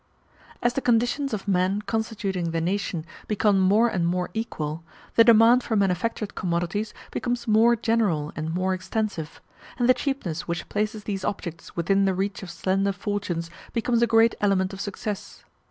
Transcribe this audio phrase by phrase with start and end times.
[0.63, 5.61] As the conditions of men constituting the nation become more and more equal, the demand
[5.61, 9.41] for manufactured commodities becomes more general and more extensive;
[9.77, 14.07] and the cheapness which places these objects within the reach of slender fortunes becomes a
[14.07, 15.43] great element of success.